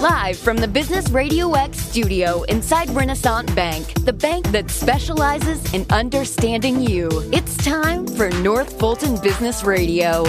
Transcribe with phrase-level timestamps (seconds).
[0.00, 5.84] Live from the Business Radio X studio inside Renaissance Bank, the bank that specializes in
[5.90, 7.08] understanding you.
[7.32, 10.24] It's time for North Fulton Business Radio.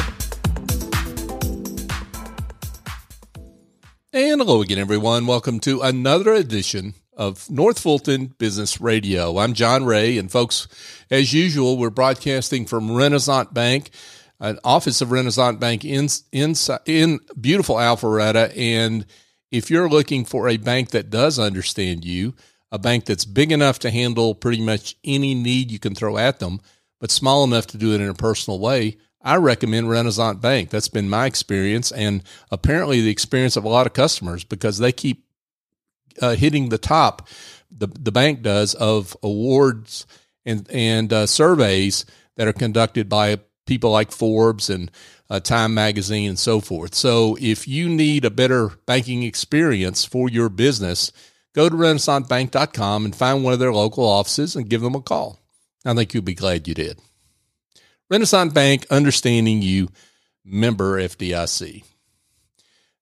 [4.11, 5.27] And hello again, everyone.
[5.27, 9.37] Welcome to another edition of North Fulton Business Radio.
[9.37, 10.67] I'm John Ray, and folks,
[11.11, 13.91] as usual, we're broadcasting from Renaissance Bank,
[14.39, 16.55] an office of Renaissance Bank in in,
[16.87, 18.51] in beautiful Alpharetta.
[18.57, 19.05] And
[19.51, 22.35] if you're looking for a bank that does understand you,
[22.71, 26.39] a bank that's big enough to handle pretty much any need you can throw at
[26.39, 26.61] them,
[26.99, 30.69] but small enough to do it in a personal way, I recommend Renaissance Bank.
[30.69, 34.91] That's been my experience, and apparently the experience of a lot of customers because they
[34.91, 35.25] keep
[36.21, 37.27] uh, hitting the top.
[37.71, 40.05] The the bank does of awards
[40.45, 42.05] and and uh, surveys
[42.37, 44.89] that are conducted by people like Forbes and
[45.29, 46.95] uh, Time Magazine and so forth.
[46.95, 51.11] So if you need a better banking experience for your business,
[51.53, 55.39] go to renaissancebank.com and find one of their local offices and give them a call.
[55.85, 56.99] I think you'll be glad you did.
[58.09, 59.89] Renaissance Bank, understanding you,
[60.43, 61.83] member FDIC.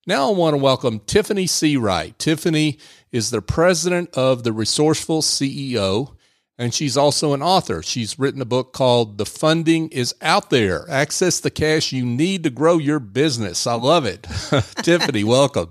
[0.05, 1.77] Now I want to welcome Tiffany C.
[1.77, 2.17] Wright.
[2.19, 2.77] Tiffany
[3.11, 6.15] is the president of the Resourceful CEO,
[6.57, 7.83] and she's also an author.
[7.83, 12.43] She's written a book called The Funding is Out There Access the Cash You Need
[12.43, 13.67] to Grow Your Business.
[13.67, 14.23] I love it.
[14.81, 15.69] Tiffany, welcome.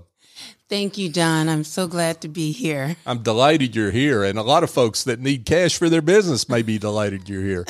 [0.69, 1.47] Thank you, John.
[1.47, 2.97] I'm so glad to be here.
[3.05, 4.23] I'm delighted you're here.
[4.23, 7.43] And a lot of folks that need cash for their business may be delighted you're
[7.43, 7.65] here.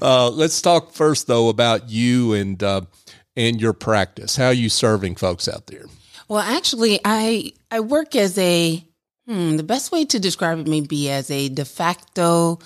[0.00, 2.82] uh, let's talk first, though, about you and, uh,
[3.36, 4.36] and your practice.
[4.36, 5.86] How are you serving folks out there?
[6.28, 8.84] Well, actually, I, I work as a,
[9.26, 12.58] hmm, the best way to describe it may be as a de facto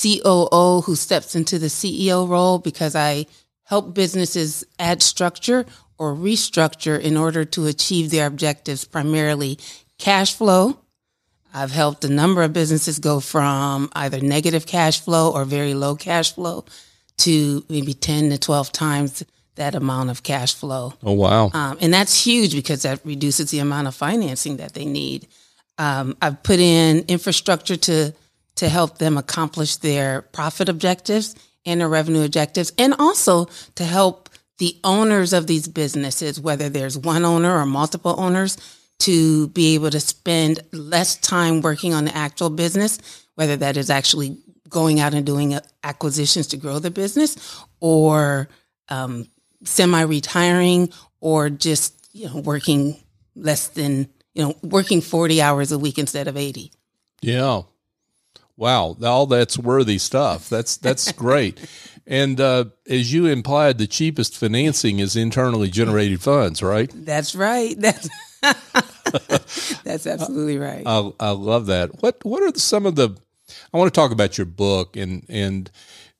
[0.00, 3.26] COO who steps into the CEO role because I
[3.64, 5.66] help businesses add structure
[5.98, 9.58] or restructure in order to achieve their objectives, primarily
[9.98, 10.78] cash flow.
[11.52, 15.96] I've helped a number of businesses go from either negative cash flow or very low
[15.96, 16.64] cash flow
[17.18, 19.24] to maybe 10 to 12 times
[19.56, 20.94] that amount of cash flow.
[21.02, 21.50] Oh, wow.
[21.52, 25.26] Um, and that's huge because that reduces the amount of financing that they need.
[25.80, 28.12] Um, I've put in infrastructure to,
[28.56, 33.46] to help them accomplish their profit objectives and their revenue objectives, and also
[33.76, 38.58] to help the owners of these businesses, whether there's one owner or multiple owners,
[38.98, 42.98] to be able to spend less time working on the actual business,
[43.36, 44.36] whether that is actually
[44.68, 48.50] going out and doing acquisitions to grow the business or
[48.90, 49.26] um,
[49.64, 50.90] semi retiring
[51.22, 53.02] or just you know working
[53.34, 56.72] less than you know working 40 hours a week instead of 80
[57.22, 57.62] yeah
[58.56, 61.60] wow all that's worthy stuff that's that's great
[62.10, 66.90] and uh, as you implied, the cheapest financing is internally generated funds, right?
[66.92, 67.76] That's right.
[67.78, 68.08] That's
[69.84, 70.82] that's absolutely right.
[70.84, 72.02] I, I love that.
[72.02, 73.16] What What are some of the?
[73.72, 75.70] I want to talk about your book and and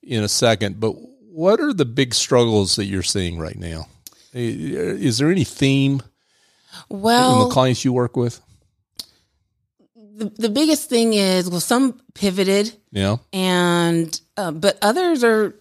[0.01, 3.87] in a second, but what are the big struggles that you're seeing right now?
[4.33, 6.01] Is there any theme?
[6.89, 8.41] Well, in the clients you work with.
[9.95, 15.55] The, the biggest thing is well, some pivoted, yeah, and uh, but others are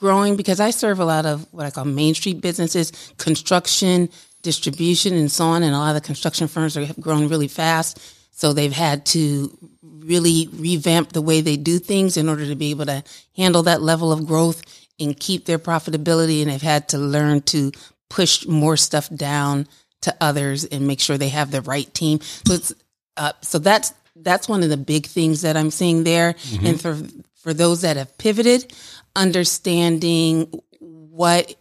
[0.00, 4.08] growing because I serve a lot of what I call Main Street businesses, construction,
[4.42, 5.62] distribution, and so on.
[5.62, 8.00] And a lot of the construction firms are, have grown really fast.
[8.32, 12.70] So they've had to really revamp the way they do things in order to be
[12.70, 13.04] able to
[13.36, 14.62] handle that level of growth
[14.98, 16.40] and keep their profitability.
[16.40, 17.70] And they've had to learn to
[18.08, 19.68] push more stuff down
[20.02, 22.20] to others and make sure they have the right team.
[22.20, 22.72] So it's,
[23.16, 26.34] uh, so that's, that's one of the big things that I'm seeing there.
[26.34, 26.66] Mm-hmm.
[26.66, 26.98] And for,
[27.36, 28.72] for those that have pivoted,
[29.16, 30.50] understanding
[30.80, 31.54] what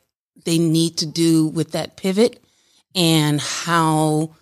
[0.46, 2.42] they need to do with that pivot
[2.96, 4.36] and how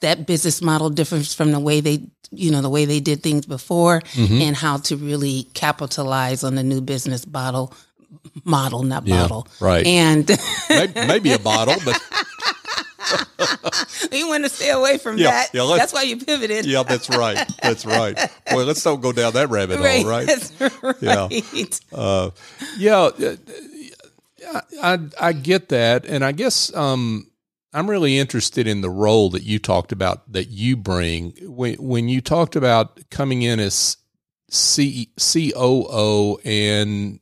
[0.00, 3.46] that business model differs from the way they you know the way they did things
[3.46, 4.42] before mm-hmm.
[4.42, 7.72] and how to really capitalize on the new business model
[8.44, 10.30] model not yeah, bottle right and
[10.68, 12.00] maybe, maybe a bottle but
[14.12, 15.50] you want to stay away from yeah, that.
[15.54, 16.66] Yeah, that's why you pivoted.
[16.66, 17.38] yeah, that's right.
[17.62, 18.18] That's right.
[18.52, 20.52] Well, let's don't go down that rabbit right, hole, right?
[20.82, 20.94] right.
[21.00, 21.28] Yeah.
[21.92, 22.30] Uh,
[22.76, 23.10] yeah.
[24.82, 26.06] I, I get that.
[26.06, 27.30] And I guess um,
[27.72, 31.34] I'm really interested in the role that you talked about that you bring.
[31.42, 33.96] When, when you talked about coming in as
[34.50, 37.20] C, COO and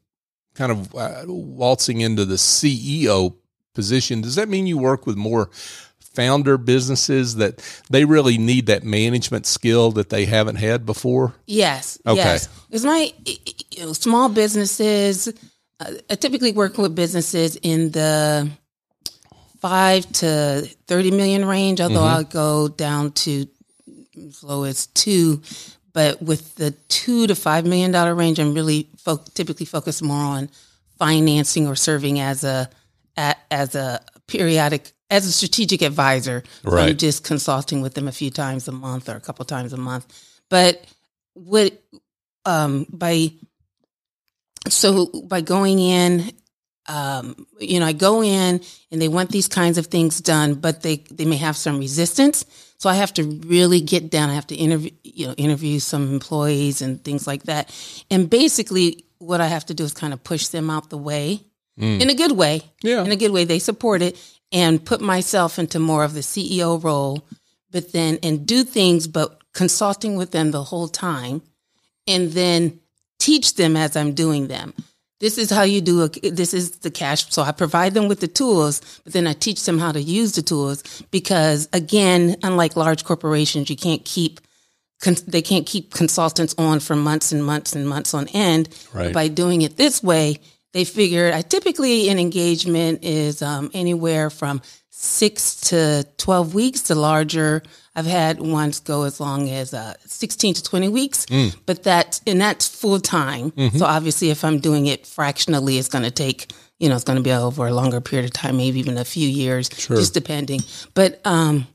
[0.55, 3.37] kind of uh, waltzing into the CEO
[3.77, 5.49] position, does that mean you work with more
[6.01, 11.35] founder businesses that they really need that management skill that they haven't had before?
[11.47, 11.99] Yes.
[12.05, 12.17] Okay.
[12.17, 12.49] Yes.
[12.69, 13.13] Because my
[13.71, 15.29] you know, small businesses,
[15.79, 18.51] uh, I typically work with businesses in the
[19.61, 23.47] five to 30 million range, although I'll go down to
[24.17, 25.43] as low as two.
[25.93, 30.17] But with the two to five million dollar range, I'm really fo- typically focused more
[30.23, 30.51] on
[30.99, 32.69] financing or serving as a,
[33.17, 36.43] a as a periodic as a strategic advisor.
[36.63, 36.99] So I'm Right.
[36.99, 40.07] just consulting with them a few times a month or a couple times a month.
[40.49, 40.85] But
[41.35, 41.73] what
[42.45, 43.33] um, by
[44.69, 46.33] so by going in
[46.89, 48.61] um, you know, I go in
[48.91, 52.45] and they want these kinds of things done, but they they may have some resistance.
[52.79, 54.31] So I have to really get down.
[54.31, 57.75] I have to interview, you know, interview some employees and things like that.
[58.11, 61.41] And basically, what I have to do is kind of push them out the way
[61.79, 62.01] Mm.
[62.01, 62.63] in a good way.
[62.83, 63.05] Yeah.
[63.05, 63.45] in a good way.
[63.45, 64.19] They support it
[64.53, 67.27] and put myself into more of the CEO role,
[67.71, 71.43] but then and do things, but consulting with them the whole time,
[72.07, 72.81] and then
[73.19, 74.75] teach them as I'm doing them.
[75.19, 77.31] This is how you do a, this is the cash.
[77.33, 80.33] So I provide them with the tools, but then I teach them how to use
[80.33, 84.41] the tools because again, unlike large corporations, you can't keep,
[85.27, 88.69] they can't keep consultants on for months and months and months on end.
[88.93, 89.13] Right.
[89.13, 90.39] By doing it this way,
[90.77, 96.95] they figured I typically an engagement is um, anywhere from six to 12 weeks to
[96.95, 97.63] larger.
[97.95, 101.25] I've had ones go as long as uh, 16 to 20 weeks,
[101.65, 103.55] but that, and that's full time.
[103.79, 107.17] So obviously if I'm doing it fractionally, it's going to take, you know, it's going
[107.17, 110.61] to be over a longer period of time, maybe even a few years, just depending.
[110.93, 111.67] But, um,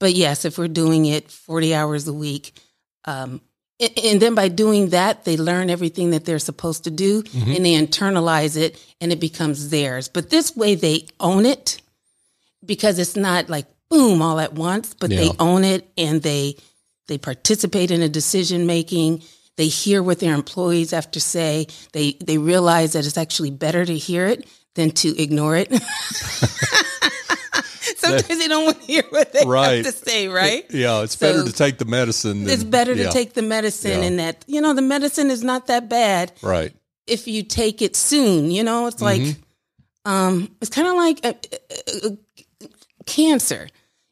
[0.00, 2.58] but yes, if we're doing it 40 hours a week,
[3.04, 3.40] um,
[3.80, 7.52] and then by doing that, they learn everything that they're supposed to do mm-hmm.
[7.52, 10.08] and they internalize it and it becomes theirs.
[10.08, 11.80] But this way they own it
[12.64, 16.56] because it's not like boom all at once, but they own it and they
[17.06, 19.22] they participate in the decision making.
[19.56, 21.68] They hear what their employees have to say.
[21.92, 25.70] They they realize that it's actually better to hear it than to ignore it.
[27.96, 29.84] Sometimes they don't want to hear what they Right.
[29.84, 30.64] have to say, right?
[30.70, 32.44] Yeah, it's So- better to take the medicine.
[32.44, 34.06] Than, it's better to yeah, take the medicine Yeah.
[34.06, 36.72] and that you know the medicine is not that bad right.
[37.06, 40.10] if you take it soon you know it's like Mm-hmm.
[40.10, 42.18] um it's kind of like a, a- a-
[43.06, 43.68] cancer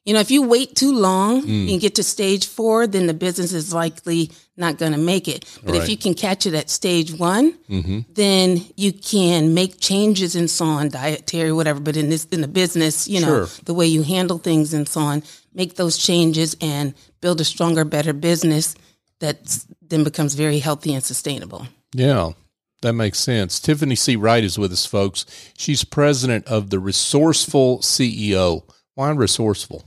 [0.06, 1.72] you know if you wait too long Mm.
[1.72, 5.44] and get to stage four then the business is likely not going to make it
[5.64, 5.82] but Right.
[5.82, 7.98] if you can catch it at stage one Mm-hmm.
[8.14, 12.48] then you can make changes and so on dietary whatever but in this in the
[12.62, 13.48] business you know Sure.
[13.64, 15.22] the way you handle things and so on
[15.54, 18.74] make those changes and build a stronger better business
[19.20, 19.36] that
[19.90, 22.32] then becomes very healthy and sustainable Yeah,
[22.82, 23.58] that makes sense.
[23.58, 24.16] Tiffany C.
[24.16, 25.24] Wright is with us, folks.
[25.56, 28.62] She's president of the Resourceful CEO.
[28.94, 29.80] Why resourceful?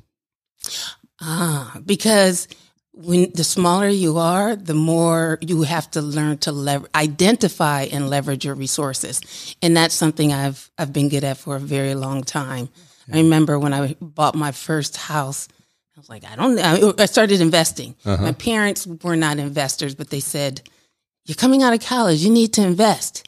[1.21, 2.48] Ah, because
[2.94, 8.10] when the smaller you are, the more you have to learn to lever- identify and
[8.10, 12.24] leverage your resources, and that's something I've I've been good at for a very long
[12.24, 12.69] time.
[13.12, 15.48] I remember when I bought my first house.
[15.95, 16.94] I was like, I don't know.
[16.98, 17.95] I started investing.
[18.06, 20.62] My parents were not investors, but they said,
[21.25, 22.19] You're coming out of college.
[22.24, 23.27] You need to invest.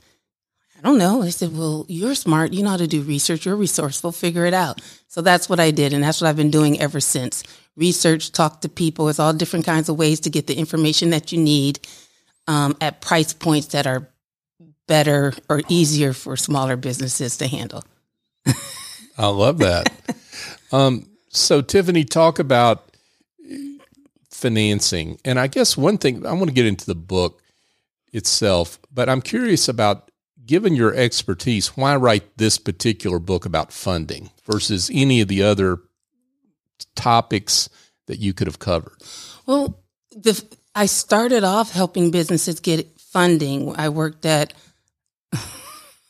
[0.81, 1.21] I don't know.
[1.21, 2.53] They said, Well, you're smart.
[2.53, 3.45] You know how to do research.
[3.45, 4.11] You're resourceful.
[4.11, 4.81] Figure it out.
[5.07, 5.93] So that's what I did.
[5.93, 7.43] And that's what I've been doing ever since.
[7.75, 9.07] Research, talk to people.
[9.07, 11.87] It's all different kinds of ways to get the information that you need
[12.47, 14.09] um, at price points that are
[14.87, 17.83] better or easier for smaller businesses to handle.
[19.17, 19.91] I love that.
[20.71, 22.91] um, so, Tiffany, talk about
[24.31, 25.19] financing.
[25.23, 27.41] And I guess one thing I want to get into the book
[28.11, 30.10] itself, but I'm curious about
[30.51, 35.77] given your expertise, why write this particular book about funding versus any of the other
[36.93, 37.69] topics
[38.07, 38.97] that you could have covered?
[39.45, 39.81] Well,
[40.11, 40.43] the
[40.75, 43.73] I started off helping businesses get funding.
[43.77, 44.53] I worked at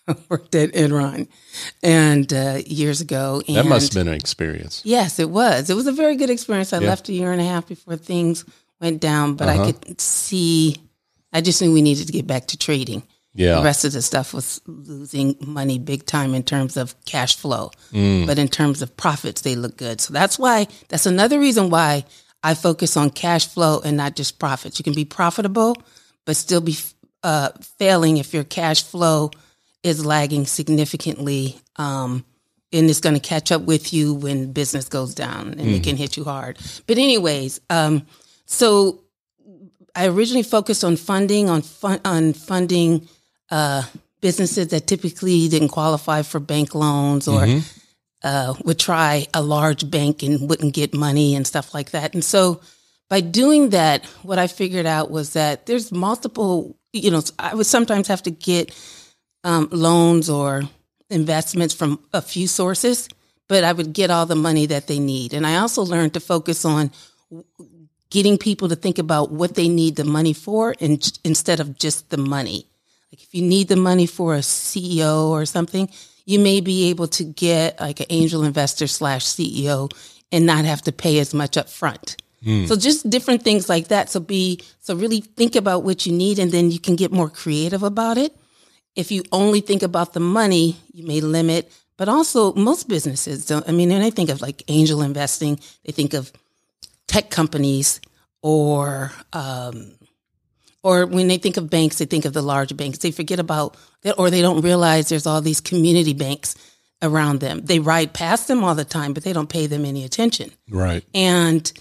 [0.08, 1.28] I worked at Enron
[1.84, 3.44] and uh, years ago.
[3.48, 4.82] And That must have been an experience.
[4.84, 5.70] Yes, it was.
[5.70, 6.74] It was a very good experience.
[6.74, 6.88] I Yeah.
[6.90, 8.44] left a year and a half before things
[8.80, 9.66] went down, but Uh-huh.
[9.66, 10.78] I could see.
[11.32, 13.04] I just knew we needed to get back to trading.
[13.34, 13.64] The Yeah.
[13.64, 18.26] rest of the stuff was losing money big time in terms of cash flow, Mm.
[18.28, 20.02] but in terms of profits, they look good.
[20.02, 20.68] So that's why.
[20.90, 22.04] That's another reason why
[22.44, 24.80] I focus on cash flow and not just profits.
[24.80, 25.78] You can be profitable,
[26.26, 26.78] but still be
[27.24, 29.30] uh, failing if your cash flow
[29.84, 31.62] is lagging significantly.
[31.76, 32.26] Um,
[32.74, 35.98] and it's going to catch up with you when business goes down and it can
[35.98, 36.58] hit you hard.
[36.88, 38.08] But anyways, um,
[38.46, 39.02] so
[39.96, 43.08] I originally focused on funding on fun, on funding
[43.52, 43.84] uh,
[44.22, 47.46] businesses that typically didn't qualify for bank loans or
[48.24, 52.14] uh, would try a large bank and wouldn't get money and stuff like that.
[52.14, 52.62] And so
[53.10, 56.78] by doing that, what I figured out was that there's multiple.
[56.94, 58.74] You know, I would sometimes have to get
[59.44, 60.64] um, loans or
[61.10, 63.10] investments from a few sources,
[63.50, 65.34] but I would get all the money that they need.
[65.34, 66.92] And I also learned to focus on
[68.10, 72.10] getting people to think about what they need the money for and, instead of just
[72.10, 72.68] the money.
[73.12, 75.90] Like if you need the money for a CEO or something,
[76.26, 79.92] you may be able to get like an angel investor slash CEO
[80.32, 82.16] and not have to pay as much up front.
[82.46, 82.68] Mm.
[82.68, 84.10] So just different things like that.
[84.10, 87.30] So be, so really think about what you need and then you can get more
[87.30, 88.36] creative about it.
[88.96, 93.68] If you only think about the money, you may limit, but also most businesses don't,
[93.68, 96.32] I mean, when I think of like angel investing, they think of
[97.08, 98.02] tech companies
[98.42, 99.94] or, um,
[100.84, 103.00] or when they think of banks, they think of the large banks.
[103.00, 106.56] They forget about that, or they don't realize there's all these community banks
[107.02, 107.62] around them.
[107.64, 110.52] They ride past them all the time, but they don't pay them any attention.
[110.70, 111.04] Right.
[111.14, 111.72] And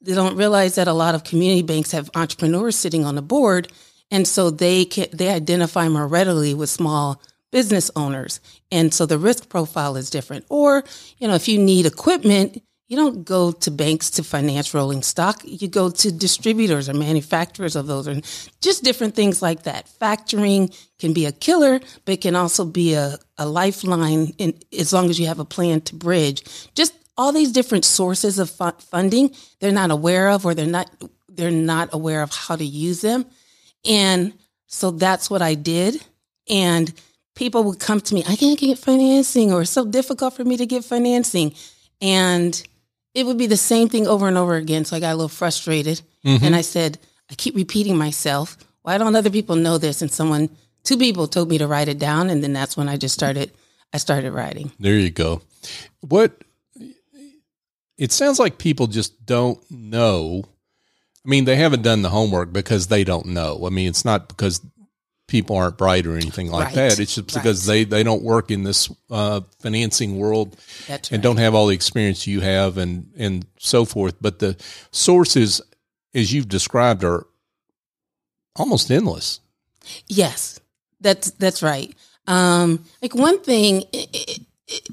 [0.00, 3.72] they don't realize that a lot of community banks have entrepreneurs sitting on the board,
[4.10, 8.40] and so they can they identify more readily with small business owners,
[8.70, 10.46] and so the risk profile is different.
[10.48, 10.84] Or
[11.18, 15.42] you know, if you need equipment, you don't go to banks to finance rolling stock.
[15.44, 18.24] You go to distributors or manufacturers of those, and
[18.60, 19.88] just different things like that.
[20.02, 24.92] Factoring can be a killer, but it can also be a, a lifeline in, as
[24.92, 26.42] long as you have a plan to bridge.
[26.74, 30.90] Just all these different sources of fu- funding they're not aware of, or they're not
[31.28, 33.24] they're not aware of how to use them,
[33.84, 34.32] and
[34.66, 36.04] so that's what I did.
[36.48, 36.92] And
[37.36, 40.56] people would come to me, I can't get financing, or it's so difficult for me
[40.56, 41.54] to get financing,
[42.00, 42.60] and
[43.14, 44.84] it would be the same thing over and over again.
[44.84, 46.44] So I got a little frustrated mm-hmm.
[46.44, 46.98] and I said,
[47.30, 48.56] I keep repeating myself.
[48.82, 50.02] Why don't other people know this?
[50.02, 50.48] And someone,
[50.84, 52.30] two people told me to write it down.
[52.30, 53.52] And then that's when I just started,
[53.92, 54.72] I started writing.
[54.78, 55.42] There you go.
[56.00, 56.44] What,
[57.98, 60.44] it sounds like people just don't know.
[61.24, 63.66] I mean, they haven't done the homework because they don't know.
[63.66, 64.60] I mean, it's not because
[65.30, 66.74] people aren't bright or anything like right.
[66.74, 66.98] that.
[66.98, 67.74] It's just because right.
[67.74, 70.58] they, they don't work in this uh, financing world
[70.88, 71.22] That's and right.
[71.22, 74.16] don't have all the experience you have and, and so forth.
[74.20, 74.56] But the
[74.90, 75.62] sources,
[76.14, 77.26] as you've described, are
[78.56, 79.40] almost endless.
[80.08, 80.60] Yes,
[81.00, 81.94] that's that's right.
[82.26, 84.88] Um, like one thing, it, it,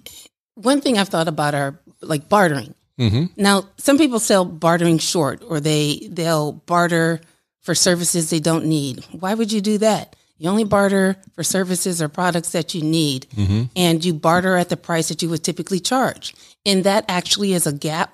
[0.54, 2.74] one thing I've thought about are like bartering.
[3.00, 3.42] Mm-hmm.
[3.42, 7.22] Now, some people sell bartering short, or they they'll barter
[7.62, 9.04] for services they don't need.
[9.12, 10.16] Why would you do that?
[10.38, 13.64] You only barter for services or products that you need, mm-hmm.
[13.76, 16.36] and you barter at the price that you would typically charge.
[16.66, 18.10] And that actually is a GAAP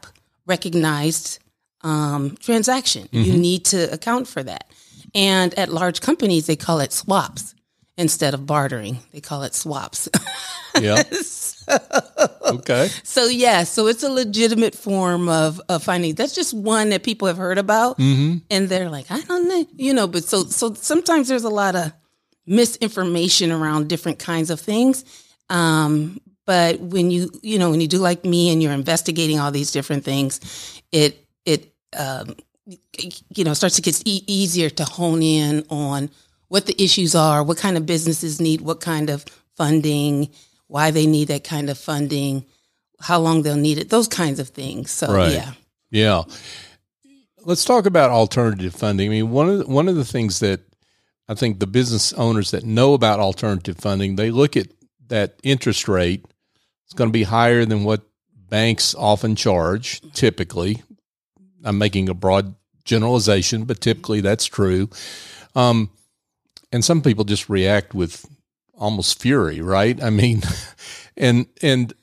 [0.45, 1.39] recognized
[1.81, 3.07] um, transaction.
[3.07, 3.31] Mm-hmm.
[3.31, 4.69] You need to account for that.
[5.13, 7.53] And at large companies, they call it swaps
[7.97, 8.99] instead of bartering.
[9.11, 10.09] They call it swaps.
[10.79, 11.03] Yeah.
[11.11, 11.71] so,
[12.47, 12.89] okay.
[13.03, 16.15] So yeah, so it's a legitimate form of, of finding.
[16.15, 18.37] That's just one that people have heard about, mm-hmm.
[18.49, 20.07] and they're like, I don't know, you know.
[20.07, 21.91] But so so sometimes there's a lot of
[22.45, 25.05] misinformation around different kinds of things.
[25.49, 29.51] Um, but when you you know when you do like me and you're investigating all
[29.51, 32.35] these different things, it it um,
[33.35, 36.09] you know starts to get e- easier to hone in on
[36.49, 40.29] what the issues are, what kind of businesses need what kind of funding,
[40.67, 42.45] why they need that kind of funding,
[42.99, 44.91] how long they'll need it, those kinds of things.
[44.91, 45.31] So right.
[45.31, 45.51] yeah,
[45.91, 46.23] yeah.
[47.45, 49.09] Let's talk about alternative funding.
[49.09, 50.61] I mean, one of the, one of the things that
[51.27, 54.67] I think the business owners that know about alternative funding, they look at
[55.07, 56.25] that interest rate.
[56.85, 58.01] It's going to be higher than what
[58.49, 60.83] banks often charge, typically.
[61.63, 64.89] I'm making a broad generalization, but typically that's true.
[65.55, 65.91] Um,
[66.71, 68.25] and some people just react with
[68.75, 70.01] almost fury, right?
[70.03, 70.41] I mean,
[71.17, 71.93] and and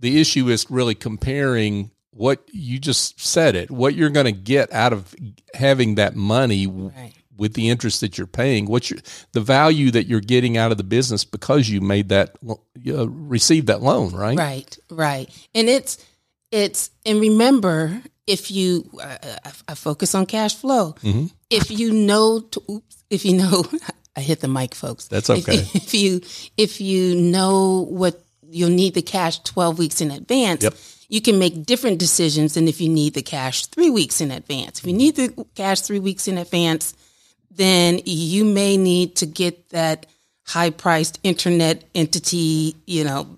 [0.00, 4.72] the issue is really comparing what you just said it, what you're going to get
[4.72, 5.14] out of
[5.54, 8.98] having that money right with the interest that you're paying what's your,
[9.32, 13.66] the value that you're getting out of the business because you made that uh, received
[13.66, 14.36] that loan right?
[14.36, 15.48] Right right.
[15.54, 16.04] And it's
[16.50, 20.94] it's and remember if you uh, I, I, focus on cash flow.
[21.02, 21.26] Mm-hmm.
[21.50, 23.64] if you know to, oops, if you know
[24.16, 25.08] i hit the mic folks.
[25.08, 25.56] That's okay.
[25.56, 26.20] if, if, you
[26.56, 30.74] if you know what you'll need the cash 12 weeks in advance yep.
[31.08, 34.78] you can make different decisions than if you need the cash three weeks in advance.
[34.78, 36.94] If you need the cash three weeks in advance
[37.56, 40.06] then you may need to get that
[40.46, 43.36] high priced internet entity, you know,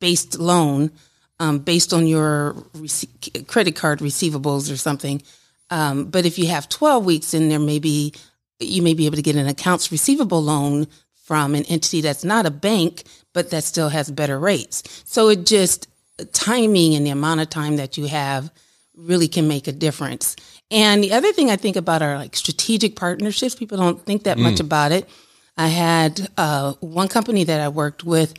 [0.00, 0.90] based loan
[1.38, 5.22] um, based on your rec- credit card receivables or something.
[5.70, 8.12] Um, but if you have 12 weeks, in there may be,
[8.58, 10.86] you may be able to get an accounts receivable loan
[11.24, 15.02] from an entity that's not a bank, but that still has better rates.
[15.06, 15.86] So it just,
[16.32, 18.50] timing and the amount of time that you have
[18.96, 20.36] really can make a difference.
[20.70, 23.54] And the other thing I think about are like strategic partnerships.
[23.54, 24.42] People don't think that mm.
[24.42, 25.08] much about it.
[25.56, 28.34] I had uh, one company that I worked with.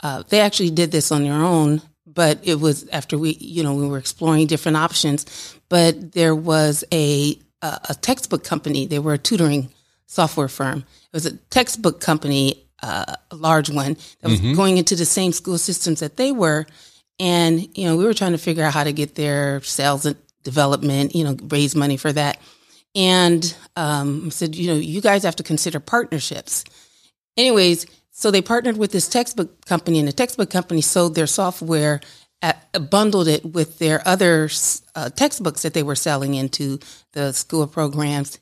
[0.00, 3.74] Uh, they actually did this on their own, but it was after we, you know,
[3.74, 5.54] we were exploring different options.
[5.68, 8.86] But there was a a, a textbook company.
[8.86, 9.70] They were a tutoring
[10.06, 10.78] software firm.
[10.78, 14.54] It was a textbook company, uh, a large one that was Mm-hmm.
[14.54, 16.66] going into the same school systems that they were.
[17.18, 20.16] And you know, we were trying to figure out how to get their sales and
[20.42, 22.38] development, you know, raise money for that.
[22.94, 26.64] And um, said, you know, you guys have to consider partnerships.
[27.36, 32.00] Anyways, so they partnered with this textbook company, and the textbook company sold their software,
[32.42, 34.50] at, bundled it with their other
[34.94, 36.78] uh, textbooks that they were selling into
[37.12, 38.38] the school programs,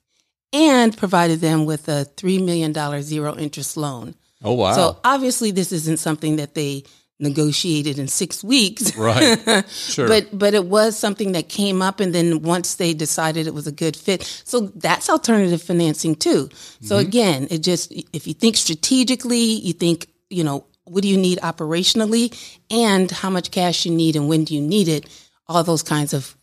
[0.52, 4.16] and provided them with a $3 million zero interest loan.
[4.42, 4.72] Oh wow.
[4.72, 6.84] So obviously, this isn't something that they
[7.20, 8.96] negotiated in six weeks.
[8.96, 9.64] right.
[9.68, 10.08] Sure.
[10.08, 13.66] But but it was something that came up, and then once they decided it was
[13.66, 16.48] a good fit, so that's alternative financing too.
[16.80, 17.08] So Mm-hmm.
[17.08, 21.38] again, it just if you think strategically, you think you know what do you need
[21.38, 22.32] operationally,
[22.70, 25.06] and how much cash you need, and when do you need it.
[25.46, 26.36] All those kinds of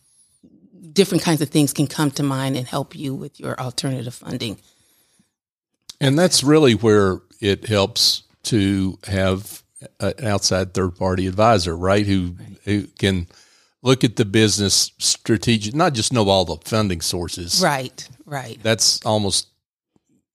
[0.92, 4.58] different kinds of things can come to mind and help you with your alternative funding.
[6.00, 9.62] And that's really where it helps to have
[10.00, 12.06] an outside third party advisor, right?
[12.06, 13.28] Who who can
[13.82, 17.60] look at the business strategic, not just know all the funding sources.
[17.62, 18.58] Right, right.
[18.62, 19.48] That's almost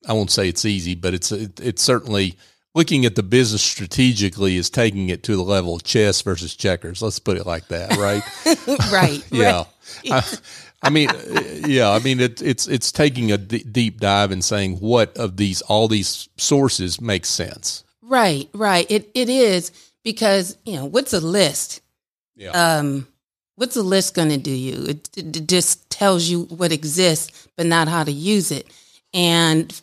[0.07, 2.37] I won't say it's easy, but it's it, it's certainly
[2.75, 7.01] looking at the business strategically is taking it to the level of chess versus checkers.
[7.01, 8.23] Let's put it like that, right?
[8.91, 9.63] right, yeah.
[10.03, 10.11] right.
[10.11, 10.37] I,
[10.85, 11.09] I mean,
[11.65, 11.91] yeah.
[11.91, 15.61] I mean, it, it's it's taking a d- deep dive and saying what of these
[15.61, 17.83] all these sources makes sense.
[18.13, 18.85] Right, right.
[18.91, 19.71] It it is
[20.03, 21.81] because you know what's a list?
[22.35, 22.51] Yeah.
[22.51, 23.07] Um,
[23.55, 24.85] what's a list going to do you?
[24.85, 28.67] It, it, it just tells you what exists, but not how to use it.
[29.15, 29.81] And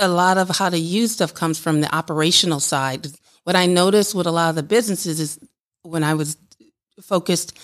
[0.00, 3.06] a lot of how to use stuff comes from the operational side.
[3.44, 5.38] What I noticed with a lot of the businesses is
[5.82, 6.36] when I was
[7.00, 7.56] focused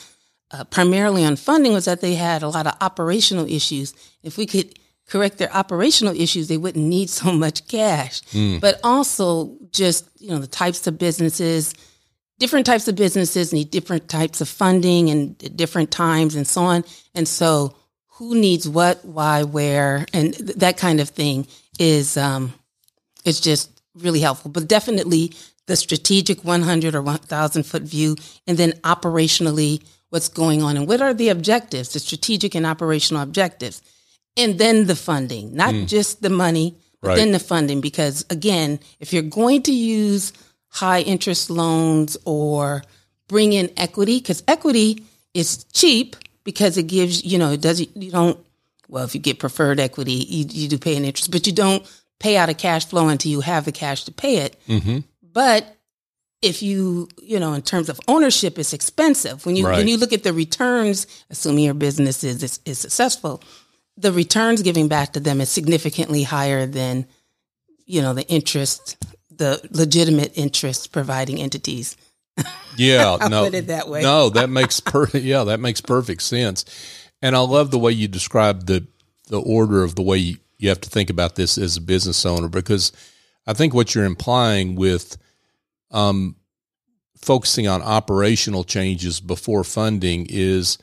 [0.53, 3.95] uh, primarily on funding was that they had a lot of operational issues.
[4.23, 8.23] If we could correct their operational issues, they wouldn't need so much cash.
[8.61, 11.75] But also just, you know, the types of businesses,
[12.39, 16.85] different types of businesses need different types of funding and different times and so on.
[17.15, 17.77] And so
[18.17, 21.47] who needs what, why, where, and th- that kind of thing
[21.79, 22.53] is um
[23.25, 24.51] is just really helpful.
[24.51, 25.33] But definitely
[25.67, 31.01] the strategic 100 or 1000 foot view and then operationally what's going on and what
[31.01, 33.83] are the objectives, the strategic and operational objectives.
[34.37, 37.17] And then the funding, not just the money, but Right.
[37.17, 40.33] then the funding because again, if you're going to use
[40.69, 42.83] high interest loans or
[43.29, 45.03] bring in equity cuz equity
[45.35, 48.39] is cheap because it gives, you know, it doesn't, you don't
[48.89, 51.83] well, if you get preferred equity, you, you do pay an interest, but you don't
[52.21, 54.57] pay out a cash flow until you have the cash to pay it.
[54.69, 54.99] Mm-hmm.
[55.33, 55.77] But
[56.43, 59.47] if you, you know, in terms of ownership, it's expensive.
[59.47, 59.79] When you Right.
[59.79, 63.43] when you look at the returns, assuming your business is, is is successful,
[64.03, 67.07] the returns giving back to them is significantly higher than,
[67.87, 68.97] you know, the interest,
[69.31, 71.97] the legitimate interest providing entities.
[72.77, 74.03] Yeah, no, put it that way.
[74.03, 75.25] No, that makes perfect.
[75.33, 76.65] Yeah, that makes perfect sense.
[77.23, 78.87] And I love the way you describe the
[79.29, 82.27] the order of the way you, you have to think about this as a business
[82.27, 82.91] owner because
[83.47, 85.17] I think what you're implying with
[85.93, 86.35] um,
[87.19, 90.79] focusing on operational changes before funding is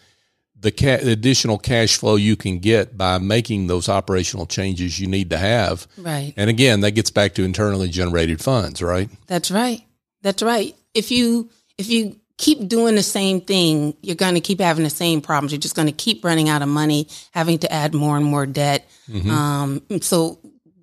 [0.62, 5.08] the, ca- the additional cash flow you can get by making those operational changes you
[5.08, 5.88] need to have.
[5.98, 6.34] Right.
[6.36, 9.10] And again, that gets back to internally generated funds, right?
[9.28, 9.82] That's right.
[10.22, 10.76] That's right.
[10.94, 14.90] If you if you keep doing the same thing, you're going to keep having the
[14.90, 15.52] same problems.
[15.52, 18.46] You're just going to keep running out of money, having to add more and more
[18.46, 18.90] debt.
[19.30, 20.40] Um, so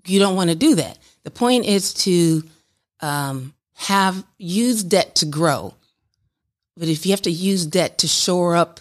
[0.07, 0.99] you don't want to do that.
[1.25, 2.43] The point is to
[3.01, 5.75] um, have use debt to grow.
[6.77, 8.81] But if you have to use debt to shore up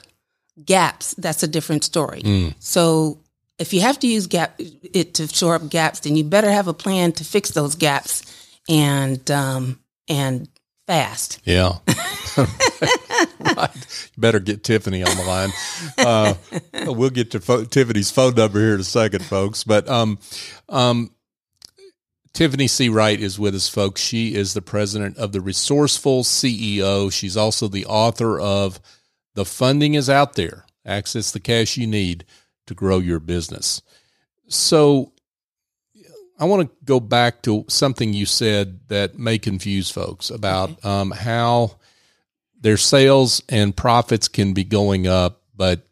[0.63, 2.53] gaps, that's a different story.
[2.59, 3.19] So
[3.57, 6.67] if you have to use gap it to shore up gaps, then you better have
[6.67, 8.23] a plan to fix those gaps
[8.69, 10.49] and um, and
[10.87, 11.39] fast.
[11.43, 11.77] Yeah.
[13.39, 14.09] right.
[14.17, 15.49] Better get Tiffany on the line.
[15.97, 16.33] Uh,
[16.91, 19.63] we'll get to fo- Tiffany's phone number here in a second, folks.
[19.63, 20.19] But um,
[20.67, 21.11] um,
[22.33, 22.89] Tiffany C.
[22.89, 24.01] Wright is with us, folks.
[24.01, 27.11] She is the president of the Resourceful CEO.
[27.11, 28.79] She's also the author of
[29.35, 32.25] The Funding is Out There Access the Cash You Need
[32.67, 33.81] to Grow Your Business.
[34.47, 35.11] So,
[36.37, 41.11] I want to go back to something you said that may confuse folks about um,
[41.11, 41.77] how
[42.59, 45.87] their sales and profits can be going up, but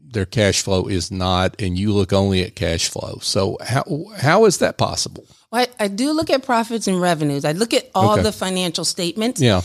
[0.00, 3.18] their cash flow is not, and you look only at cash flow.
[3.22, 3.84] So how
[4.18, 5.24] how is that possible?
[5.50, 7.44] Well, I, I do look at profits and revenues.
[7.44, 8.22] I look at all Okay.
[8.22, 9.40] the financial statements.
[9.40, 9.62] Yeah,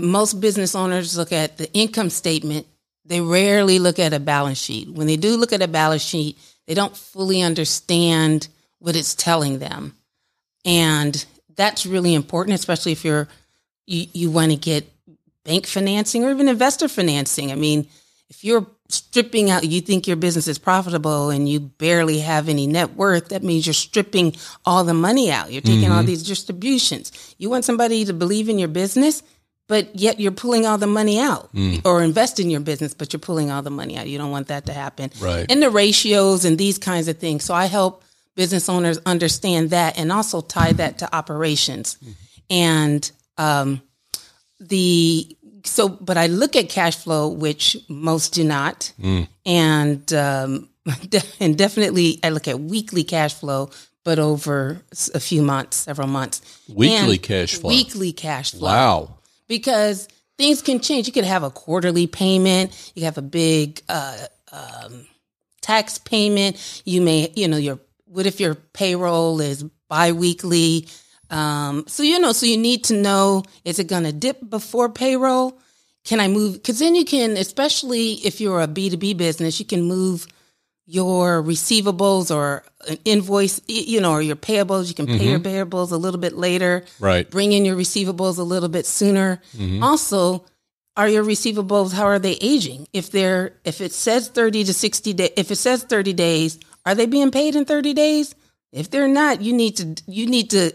[0.00, 2.66] most business owners look at the income statement.
[3.04, 4.88] They rarely look at a balance sheet.
[4.88, 9.58] When they do look at a balance sheet, they don't fully understand what it's telling
[9.58, 9.94] them.
[10.64, 11.24] And
[11.56, 13.28] that's really important, especially if you're
[13.86, 14.90] you, you want to get
[15.44, 17.52] bank financing or even investor financing.
[17.52, 17.86] I mean,
[18.30, 22.66] if you're stripping out, you think your business is profitable and you barely have any
[22.66, 25.52] net worth, that means you're stripping all the money out.
[25.52, 25.92] You're taking mm-hmm.
[25.92, 27.34] all these distributions.
[27.38, 29.22] You want somebody to believe in your business,
[29.66, 31.80] but yet you're pulling all the money out mm.
[31.84, 34.08] or invest in your business, but you're pulling all the money out.
[34.08, 35.10] You don't want that to happen.
[35.20, 35.46] Right.
[35.50, 37.44] And the ratios and these kinds of things.
[37.44, 38.02] So I help
[38.34, 41.96] business owners understand that and also tie that to operations.
[42.04, 42.14] Mm.
[42.50, 43.82] And um,
[44.60, 49.26] the so, but I look at cash flow, which most do not, mm.
[49.46, 50.68] and um,
[51.40, 53.70] and definitely I look at weekly cash flow,
[54.04, 54.82] but over
[55.14, 56.42] a few months, several months.
[56.68, 57.70] Weekly and cash flow.
[57.70, 58.68] Weekly cash flow.
[58.68, 59.18] Wow.
[59.48, 61.06] Because things can change.
[61.06, 62.92] You could have a quarterly payment.
[62.94, 65.06] You have a big uh, um,
[65.60, 66.82] tax payment.
[66.84, 70.88] You may, you know, your what if your payroll is biweekly?
[71.30, 74.88] Um, so you know, so you need to know is it going to dip before
[74.88, 75.58] payroll?
[76.04, 76.54] Can I move?
[76.54, 80.26] Because then you can, especially if you're a B two B business, you can move
[80.86, 84.88] your receivables or an invoice, you know, or your payables.
[84.88, 85.28] You can pay mm-hmm.
[85.28, 86.84] your payables a little bit later.
[87.00, 87.28] Right.
[87.30, 89.40] Bring in your receivables a little bit sooner.
[89.56, 89.82] Mm-hmm.
[89.82, 90.44] Also,
[90.96, 92.86] are your receivables how are they aging?
[92.92, 96.94] If they're if it says thirty to sixty days, if it says thirty days, are
[96.94, 98.34] they being paid in thirty days?
[98.70, 100.72] If they're not, you need to you need to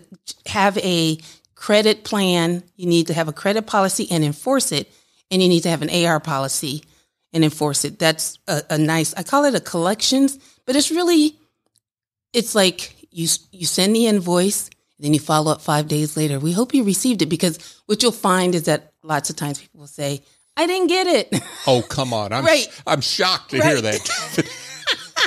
[0.48, 1.18] have a
[1.56, 2.64] credit plan.
[2.76, 4.92] You need to have a credit policy and enforce it.
[5.32, 6.84] And you need to have an AR policy
[7.34, 8.00] and enforce it.
[8.00, 9.14] That's a, a nice.
[9.16, 11.38] I call it a collections, but it's really
[12.34, 16.40] it's like you you send the invoice, then you follow up five days later.
[16.40, 19.82] We hope you received it because what you'll find is that lots of times people
[19.82, 20.24] will say,
[20.58, 22.34] "I didn't get it." Oh come on!
[22.34, 22.68] I'm right.
[22.86, 23.68] I'm shocked to right.
[23.68, 24.50] hear that.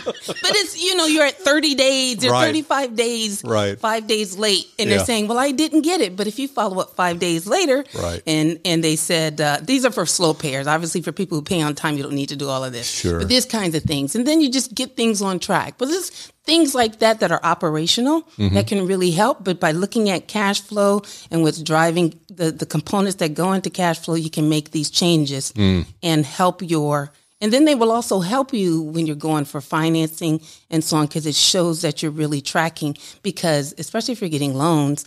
[0.04, 2.46] but it's you know you're at 30 days or right.
[2.46, 3.78] 35 days right.
[3.78, 4.66] five days late.
[4.78, 4.96] And yeah.
[4.96, 6.16] they're saying well i didn't get it.
[6.16, 8.22] But if you follow up five days later right.
[8.26, 10.66] and and they said uh, these are for slow payers.
[10.66, 12.88] Obviously for people who pay on time you don't need to do all of this.
[12.88, 13.18] Sure.
[13.18, 14.14] But these kinds of things.
[14.14, 15.74] And then you just get things on track.
[15.78, 16.10] But there's
[16.44, 18.54] things like that that are operational mm-hmm.
[18.54, 19.44] that can really help.
[19.44, 23.70] But by looking at cash flow and what's driving the the components that go into
[23.70, 25.86] cash flow you can make these changes mm.
[26.02, 30.40] and help your and then they will also help you when you're going for financing
[30.70, 32.96] and so on, because it shows that you're really tracking.
[33.22, 35.04] Because especially if you're getting loans,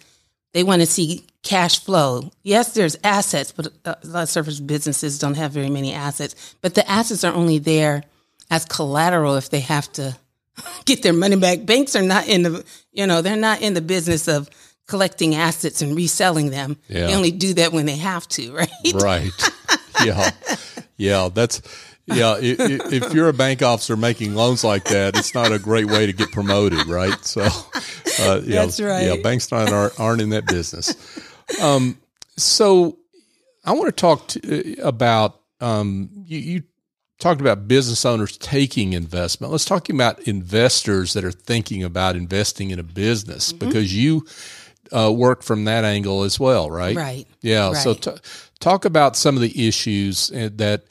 [0.54, 2.30] they want to see cash flow.
[2.44, 6.56] Yes, there's assets, but uh, a lot of service businesses don't have very many assets.
[6.62, 8.04] But the assets are only there
[8.52, 10.18] as collateral if they have to
[10.86, 11.66] get their money back.
[11.66, 14.50] Banks are not in the, you know, they're not in the business of
[14.88, 16.76] collecting assets and reselling them.
[16.90, 17.08] Yeah.
[17.08, 18.70] They only do that when they have to, right?
[18.94, 19.32] Right.
[20.04, 20.32] Yeah.
[20.98, 21.30] Yeah.
[21.34, 21.62] That's,
[22.08, 26.06] yeah, if you're a bank officer making loans like that, it's not a great way
[26.06, 27.24] to get promoted, right?
[27.26, 29.08] So, uh, that's right.
[29.08, 30.96] Yeah, banks not aren't, aren't in that business.
[31.62, 31.98] Um,
[32.38, 33.00] so,
[33.64, 36.64] I want to talk to, uh, about um, you, you
[37.18, 39.52] talked about business owners taking investment.
[39.52, 43.66] Let's talk about investors that are thinking about investing in a business mm-hmm.
[43.66, 44.28] because you
[44.92, 46.96] uh, work from that angle as well, right?
[46.96, 47.28] Right.
[47.42, 47.70] Yeah.
[47.70, 47.78] Right.
[47.78, 48.12] So, t-
[48.60, 50.84] talk about some of the issues uh, that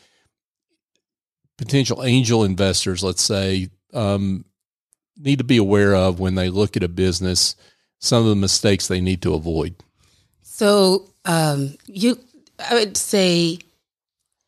[1.57, 4.45] potential angel investors, let's say, um,
[5.17, 7.57] need to be aware of when they look at a business,
[7.99, 9.75] some of the mistakes they need to avoid?
[10.43, 12.19] So, um, you,
[12.59, 13.59] I would say,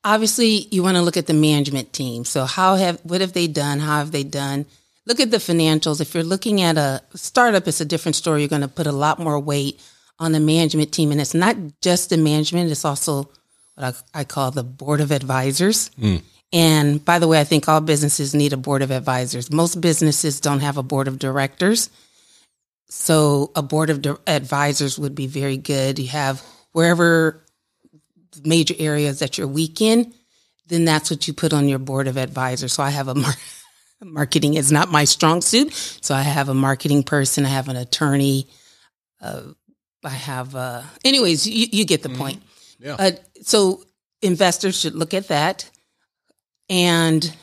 [0.04, 2.24] obviously, you want to look at the management team.
[2.24, 3.80] So, how have what have they done?
[3.80, 4.66] How have they done?
[5.06, 6.00] Look at the financials.
[6.00, 8.40] If you're looking at a startup, it's a different story.
[8.40, 9.80] You're going to put a lot more weight
[10.18, 13.28] on the management team, and it's not just the management; it's also
[13.74, 15.90] what I, I call the board of advisors.
[16.00, 16.22] Mm.
[16.52, 19.50] And by the way, I think all businesses need a board of advisors.
[19.50, 21.90] Most businesses don't have a board of directors.
[22.88, 25.98] So a board of de- advisors would be very good.
[25.98, 27.44] You have wherever
[28.44, 30.14] major areas that you're weak in,
[30.68, 32.72] then that's what you put on your board of advisors.
[32.72, 33.34] So I have a mar-
[34.04, 35.72] marketing is not my strong suit.
[36.00, 37.44] So I have a marketing person.
[37.44, 38.46] I have an attorney.
[39.20, 39.42] Uh,
[40.04, 42.18] I have, uh, anyways, you, you get the mm-hmm.
[42.18, 42.42] point.
[42.78, 42.96] Yeah.
[42.98, 43.10] Uh,
[43.42, 43.82] so
[44.22, 45.68] investors should look at that
[46.68, 47.34] and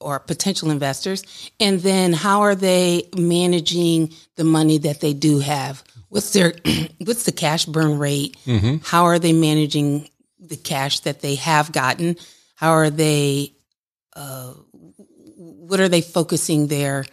[0.00, 5.84] or potential investors and then how are they managing the money that they do have?
[6.08, 6.54] What's their
[6.98, 8.36] what's the cash burn rate?
[8.46, 8.78] Mm-hmm.
[8.82, 12.16] how are they managing the cash that they have gotten?
[12.54, 13.52] How are they
[14.14, 14.54] uh,
[15.36, 17.04] what are they focusing their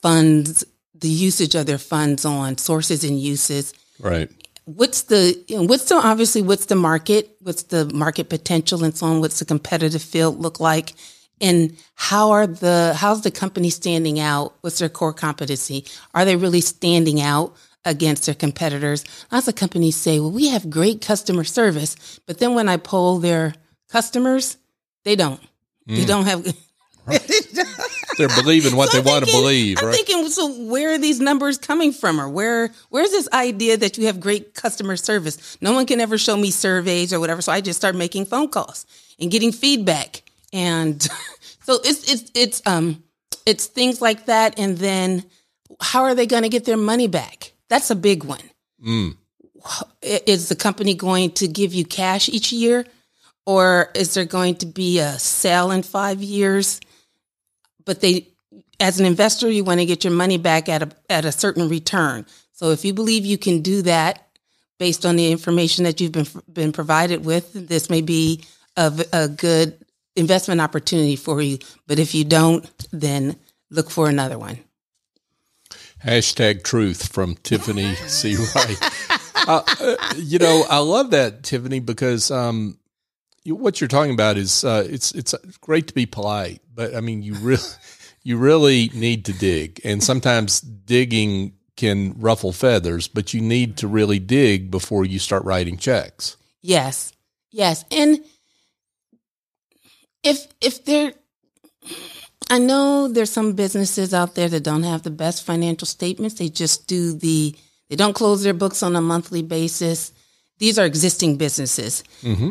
[0.00, 3.74] funds the usage of their funds on sources and uses?
[4.00, 4.30] Right
[4.64, 8.96] what's the you know, what's the obviously what's the market what's the market potential and
[8.96, 10.92] so on what's the competitive field look like
[11.40, 14.54] and how are the how's the company standing out?
[14.60, 15.84] What's their core competency?
[16.14, 19.04] Are they really standing out against their competitors?
[19.32, 23.18] Lots of companies say well we have great customer service but then when i poll
[23.18, 23.54] their
[23.88, 24.56] customers
[25.04, 25.40] they don't.
[25.86, 26.06] They mm.
[26.06, 26.44] don't have
[28.18, 29.94] They're believing what So they want to believe, I'm right?
[29.96, 34.06] thinking, so where are these numbers coming from, or where where's this idea that you
[34.06, 35.56] have great customer service?
[35.60, 38.48] No one can ever show me surveys or whatever, so I just start making phone
[38.48, 38.86] calls
[39.18, 40.22] and getting feedback,
[40.52, 41.02] and
[41.62, 43.02] so it's it's it's um
[43.46, 45.24] it's things like that, and then
[45.80, 47.52] how are they going to get their money back?
[47.68, 48.42] That's a big one.
[48.86, 49.16] Mm.
[50.02, 52.84] Is the company going to give you cash each year,
[53.46, 56.80] or is there going to be a sale in five years?
[57.84, 58.28] But they,
[58.80, 61.68] as an investor, you want to get your money back at a at a certain
[61.68, 62.26] return.
[62.52, 64.28] So if you believe you can do that
[64.78, 68.44] based on the information that you've been been provided with, this may be
[68.76, 69.84] a, a good
[70.16, 71.58] investment opportunity for you.
[71.86, 73.36] But if you don't, then
[73.70, 74.58] look for another one.
[76.04, 78.36] Hashtag truth from Tiffany C.
[78.36, 78.78] Wright.
[79.34, 82.78] Uh, uh, you know, I love that, Tiffany, because um,
[83.44, 87.00] you, what you're talking about is uh, it's it's great to be polite, but I
[87.00, 87.62] mean, you really
[88.22, 93.88] you really need to dig, and sometimes digging can ruffle feathers, but you need to
[93.88, 96.36] really dig before you start writing checks.
[96.60, 97.12] Yes.
[97.50, 97.84] Yes.
[97.90, 98.20] And
[100.22, 101.12] if if there
[102.50, 106.36] I know there's some businesses out there that don't have the best financial statements.
[106.36, 107.56] They just do the
[107.88, 110.12] they don't close their books on a monthly basis.
[110.58, 112.50] These are existing businesses mm-hmm.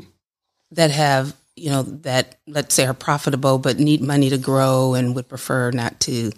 [0.72, 5.16] that have, you know, that let's say are profitable but need money to grow and
[5.16, 6.32] would prefer not to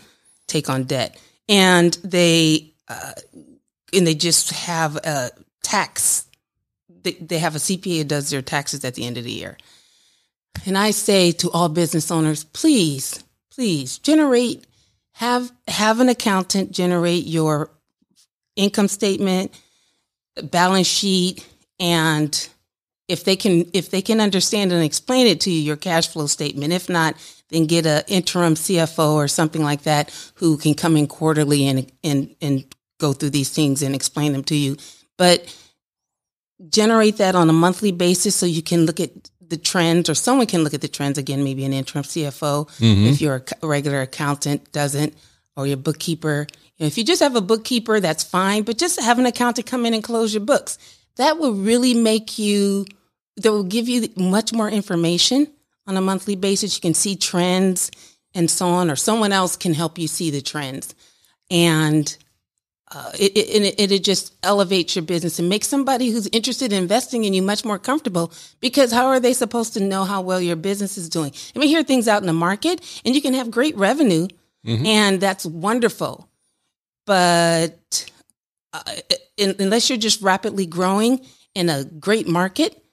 [0.47, 1.19] take on debt.
[1.47, 3.13] And they uh,
[3.93, 6.25] and they just have a tax
[7.03, 9.57] they, they have a CPA who does their taxes at the end of the year.
[10.65, 14.65] And I say to all business owners, please, please generate,
[15.13, 17.71] have, have an accountant generate your
[18.55, 19.51] income statement,
[20.41, 21.47] balance sheet,
[21.79, 22.49] and
[23.07, 26.27] if they can, if they can understand and explain it to you, your cash flow
[26.27, 26.73] statement.
[26.73, 27.15] If not,
[27.49, 31.91] then get a interim CFO or something like that who can come in quarterly and,
[32.03, 32.65] and, and
[32.99, 34.77] go through these things and explain them to you.
[35.17, 35.53] But
[36.69, 39.11] generate that on a monthly basis so you can look at
[39.45, 43.05] the trends or someone can look at the trends again maybe an interim cfo mm-hmm.
[43.05, 45.13] if your regular accountant doesn't
[45.55, 46.47] or your bookkeeper
[46.79, 49.93] if you just have a bookkeeper that's fine but just have an accountant come in
[49.93, 50.77] and close your books
[51.17, 52.85] that will really make you
[53.37, 55.47] that will give you much more information
[55.87, 57.91] on a monthly basis you can see trends
[58.35, 60.95] and so on or someone else can help you see the trends
[61.49, 62.17] and
[62.95, 66.83] uh, it, it, it, it just elevates your business and makes somebody who's interested in
[66.83, 70.39] investing in you much more comfortable because how are they supposed to know how well
[70.39, 71.33] your business is doing?
[71.55, 74.27] I mean, hear things out in the market and you can have great revenue
[74.85, 76.29] and that's wonderful.
[77.05, 77.79] But
[78.73, 78.81] uh,
[79.37, 81.21] in, unless you're just rapidly growing
[81.55, 82.83] in a great market,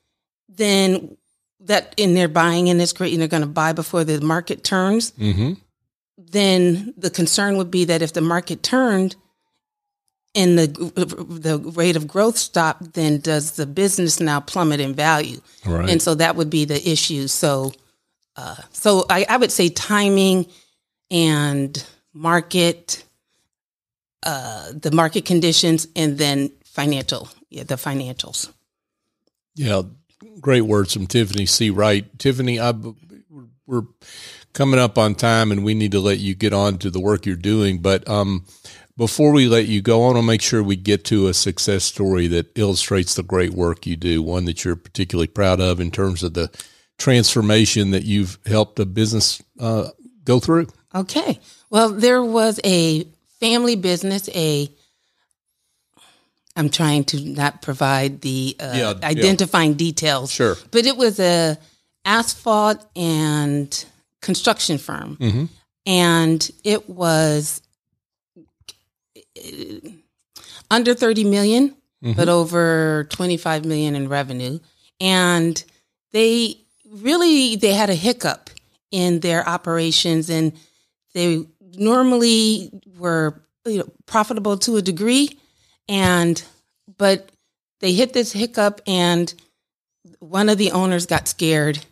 [0.48, 1.16] then
[1.60, 4.62] that in they're buying in this great and they're going to buy before the market
[4.64, 5.54] turns, Mm-hmm.
[6.16, 9.16] then the concern would be that if the market turned
[10.34, 15.40] and the the rate of growth stopped, then does the business now plummet in value?
[15.66, 15.90] Right.
[15.90, 17.26] And so that would be the issue.
[17.26, 17.72] So,
[18.36, 20.46] uh, so I, I would say timing
[21.10, 23.04] and market,
[24.22, 28.52] uh, the market conditions, and then financial, yeah, the financials.
[29.54, 29.82] Yeah,
[30.40, 31.70] great words from Tiffany C.
[31.70, 32.18] Wright.
[32.18, 32.74] Tiffany, I,
[33.66, 33.82] we're
[34.52, 37.26] coming up on time, and we need to let you get on to the work
[37.26, 37.78] you're doing.
[37.78, 38.46] But um,
[38.96, 41.84] before we let you go, I want to make sure we get to a success
[41.84, 44.22] story that illustrates the great work you do.
[44.22, 46.50] One that you're particularly proud of in terms of the
[46.98, 49.88] transformation that you've helped a business uh,
[50.24, 50.68] go through.
[50.94, 51.40] Okay.
[51.70, 53.06] Well, there was a
[53.40, 54.70] family business, a
[56.56, 59.06] I'm trying to not provide the uh, Yeah, yeah.
[59.06, 60.30] identifying details.
[60.30, 60.56] Sure.
[60.70, 61.58] But it was a
[62.04, 63.84] asphalt and
[64.20, 65.16] construction firm.
[65.16, 65.44] Mm-hmm.
[65.86, 67.62] And it was
[70.70, 74.58] under 30 million, but over 25 million in revenue.
[75.00, 75.62] And
[76.12, 76.56] they
[76.90, 78.50] really they had a hiccup
[78.90, 80.52] in their operations and
[81.14, 85.38] they normally were you know, profitable to a degree
[85.88, 86.42] and
[86.98, 87.30] but
[87.80, 89.34] they hit this hiccup and
[90.18, 91.84] one of the owners got scared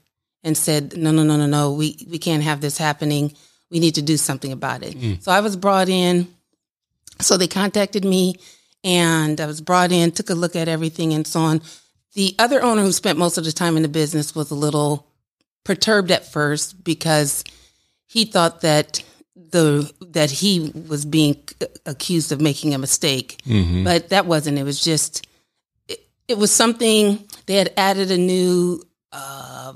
[0.44, 3.34] and said no no no no no we we can't have this happening.
[3.70, 4.94] We need to do something about it.
[4.94, 5.22] Mm.
[5.22, 6.28] So i was brought in.
[7.20, 8.36] So they contacted me
[8.84, 11.60] and I was brought in, took a look at everything and so on.
[12.14, 15.06] The other owner who spent most of the time in the business was a little
[15.64, 17.44] perturbed at first because
[18.06, 19.02] he thought that
[19.50, 21.36] the that he was being
[21.86, 23.84] accused of making a mistake, mm-hmm.
[23.84, 24.58] but that wasn't.
[24.58, 25.26] It was just
[25.88, 29.74] it, it, was something they had added a new uh,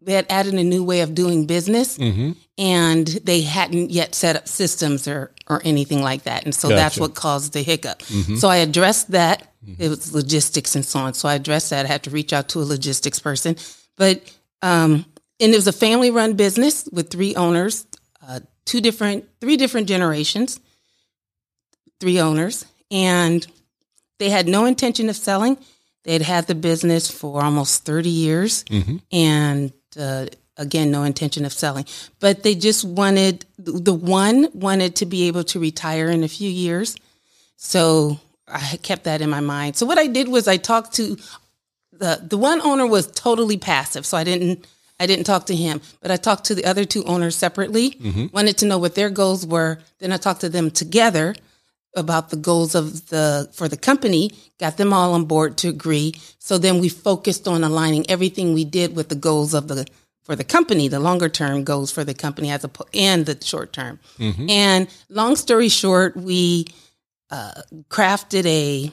[0.00, 2.32] they had added a new way of doing business, mm-hmm.
[2.58, 6.76] and they hadn't yet set up systems or or anything like that, and so gotcha.
[6.76, 8.00] that's what caused the hiccup.
[8.00, 8.36] Mm-hmm.
[8.36, 9.52] So I addressed that.
[9.64, 9.82] Mm-hmm.
[9.82, 11.14] It was logistics and so on.
[11.14, 11.86] So I addressed that.
[11.86, 13.56] I had to reach out to a logistics person,
[13.96, 14.22] but
[14.62, 15.04] um,
[15.38, 17.86] and it was a family run business with three owners
[18.26, 20.60] uh, two different, three different generations,
[22.00, 23.46] three owners, and
[24.18, 25.58] they had no intention of selling.
[26.04, 28.96] They'd had the business for almost 30 years mm-hmm.
[29.10, 31.84] and uh, again, no intention of selling.
[32.20, 36.48] But they just wanted, the one wanted to be able to retire in a few
[36.48, 36.96] years.
[37.56, 39.76] So I kept that in my mind.
[39.76, 41.16] So what I did was I talked to
[41.92, 44.06] the, the one owner was totally passive.
[44.06, 44.66] So I didn't,
[44.98, 48.26] I didn't talk to him, but I talked to the other two owners separately, mm-hmm.
[48.32, 49.78] wanted to know what their goals were.
[49.98, 51.34] Then I talked to them together
[51.94, 56.14] about the goals of the for the company, got them all on board to agree.
[56.38, 59.86] So then we focused on aligning everything we did with the goals of the
[60.22, 63.72] for the company, the longer term goals for the company as a and the short
[63.72, 63.98] term.
[64.18, 64.50] Mm-hmm.
[64.50, 66.66] And long story short, we
[67.30, 68.90] uh, crafted a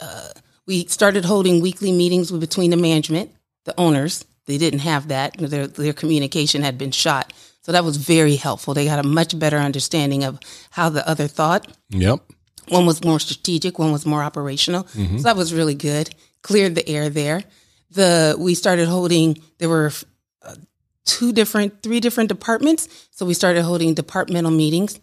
[0.00, 0.28] uh,
[0.66, 3.30] we started holding weekly meetings between the management,
[3.64, 5.36] the owners, they didn't have that.
[5.38, 7.32] Their, their communication had been shot.
[7.62, 8.74] So that was very helpful.
[8.74, 11.66] They got a much better understanding of how the other thought.
[11.90, 12.20] Yep.
[12.68, 14.84] One was more strategic, one was more operational.
[14.84, 15.18] Mm-hmm.
[15.18, 16.14] So that was really good.
[16.42, 17.42] Cleared the air there.
[17.90, 19.92] The we started holding there were
[20.42, 20.54] uh,
[21.04, 22.88] two different three different departments.
[23.10, 24.98] So we started holding departmental meetings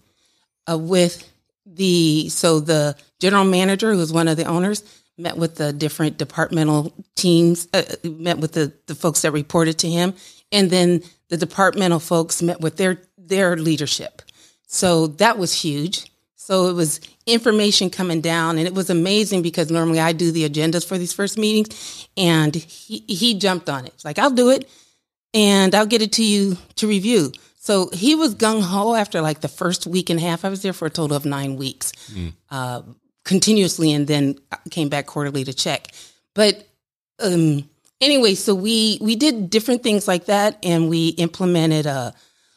[0.69, 1.31] uh, with
[1.65, 4.83] the so the general manager who was one of the owners
[5.19, 9.89] met with the different departmental teams, uh, met with the, the folks that reported to
[9.89, 10.13] him,
[10.51, 14.21] and then the departmental folks met with their their leadership.
[14.67, 16.11] So that was huge.
[16.35, 20.49] So it was information coming down, and it was amazing because normally I do the
[20.49, 23.93] agendas for these first meetings, and he he jumped on it.
[23.93, 24.67] It's like I'll do it,
[25.33, 27.31] and I'll get it to you to review.
[27.57, 30.43] So he was gung ho after like the first week and a half.
[30.43, 31.91] I was there for a total of nine weeks.
[32.11, 32.33] Mm.
[32.49, 32.81] Uh,
[33.29, 34.35] continuously and then
[34.71, 35.87] came back quarterly to check.
[36.33, 36.67] But
[37.19, 37.69] um,
[38.01, 41.91] anyway, so we we did different things like that, and we implemented a.
[41.91, 42.11] Uh,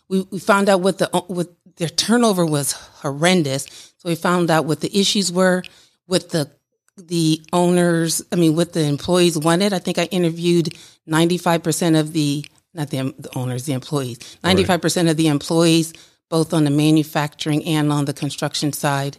[0.08, 3.66] we, we found out what the what their turnover was horrendous.
[3.98, 5.62] So we found out what the issues were,
[6.06, 6.50] what the
[6.96, 9.72] the owners, I mean, what the employees wanted.
[9.72, 10.74] I think I interviewed
[11.06, 15.16] ninety five percent of the not the, the owners, the employees, ninety five percent of
[15.16, 15.92] the employees,
[16.30, 19.16] both on the manufacturing and on the construction side,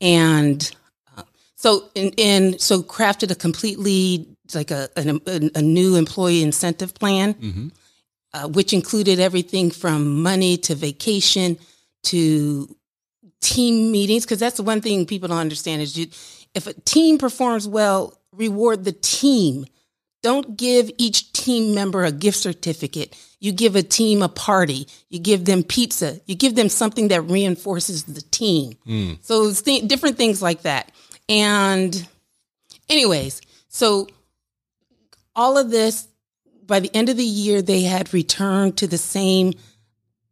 [0.00, 0.74] and
[1.58, 7.34] so and, and so crafted a completely like a a, a new employee incentive plan,
[7.34, 7.68] mm-hmm.
[8.32, 11.58] uh, which included everything from money to vacation
[12.04, 12.68] to
[13.40, 14.24] team meetings.
[14.24, 16.06] Because that's the one thing people don't understand is you,
[16.54, 19.66] if a team performs well, reward the team.
[20.20, 23.16] Don't give each team member a gift certificate.
[23.38, 24.88] You give a team a party.
[25.10, 26.20] You give them pizza.
[26.26, 28.74] You give them something that reinforces the team.
[28.84, 29.18] Mm.
[29.24, 30.90] So th- different things like that.
[31.28, 32.06] And,
[32.88, 34.08] anyways, so
[35.36, 36.08] all of this,
[36.66, 39.54] by the end of the year, they had returned to the same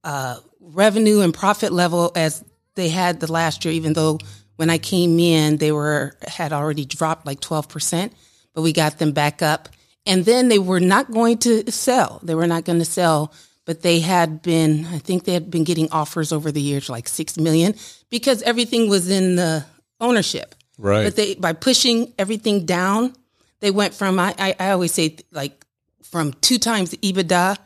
[0.05, 4.19] uh, revenue and profit level as they had the last year, even though
[4.57, 8.11] when I came in, they were had already dropped like 12%,
[8.55, 9.69] but we got them back up.
[10.07, 12.21] And then they were not going to sell.
[12.23, 13.33] They were not going to sell,
[13.65, 17.09] but they had been, I think they had been getting offers over the years, like
[17.09, 17.75] 6 million,
[18.11, 19.65] because everything was in the
[20.01, 20.55] ownership.
[20.79, 21.05] Right.
[21.05, 23.15] But they by pushing everything down,
[23.61, 25.65] they went from I, I, I always say like
[26.03, 27.59] from two times EBITDA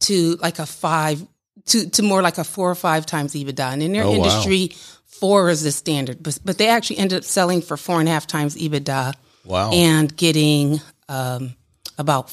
[0.00, 1.26] to like a five
[1.66, 3.72] to to more like a four or five times EBITDA.
[3.72, 4.76] And in their oh, industry, wow.
[5.04, 6.22] four is the standard.
[6.22, 9.14] But but they actually ended up selling for four and a half times EBITDA.
[9.44, 9.72] Wow.
[9.72, 11.54] And getting um,
[11.98, 12.32] about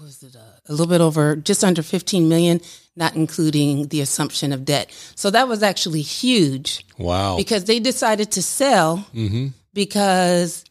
[0.00, 2.60] was it uh, a little bit over just under 15 million
[2.96, 4.90] not including the assumption of debt.
[5.14, 6.84] So that was actually huge.
[6.98, 7.36] Wow.
[7.36, 9.48] Because they decided to sell mm-hmm.
[9.74, 10.64] because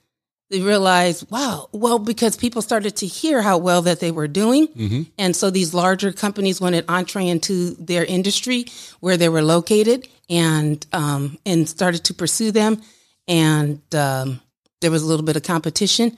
[0.51, 4.67] they realized wow well because people started to hear how well that they were doing.
[4.67, 5.01] Mm-hmm.
[5.17, 8.65] and so these larger companies wanted entree into their industry
[8.99, 12.81] where they were located and um, and started to pursue them.
[13.27, 14.39] And um,
[14.81, 16.17] there was a little bit of competition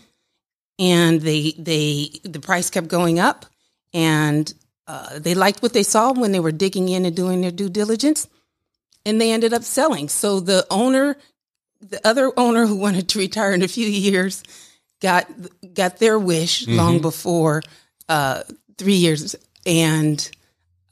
[0.80, 3.46] and they they the price kept going up,
[3.94, 4.52] and
[4.88, 7.70] uh, they liked what they saw when they were digging in and doing their due
[7.70, 8.28] diligence,
[9.06, 10.10] and they ended up selling.
[10.10, 11.18] So the owner
[11.82, 14.44] the other owner who wanted to retire in a few years
[15.02, 15.28] got
[15.74, 16.78] got their wish mm-hmm.
[16.78, 17.64] long before
[18.10, 18.44] uh,
[18.78, 19.36] three years,
[19.66, 20.30] and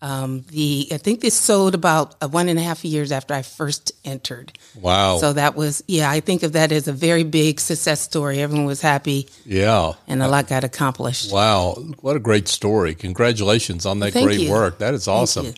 [0.05, 3.91] um, the I think this sold about one and a half years after I first
[4.05, 4.55] entered.
[4.79, 5.17] Wow!
[5.17, 6.11] So that was yeah.
[6.11, 8.39] I think of that as a very big success story.
[8.39, 9.27] Everyone was happy.
[9.45, 11.33] Yeah, and a lot got accomplished.
[11.33, 11.73] Wow!
[12.01, 12.93] What a great story!
[12.93, 14.51] Congratulations on that Thank great you.
[14.51, 14.77] work.
[14.77, 15.55] That is awesome.